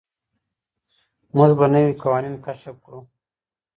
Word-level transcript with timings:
موږ 1.35 1.51
به 1.57 1.65
نوي 1.73 1.93
قوانين 2.01 2.35
کشف 2.45 2.75
کړو. 2.85 2.99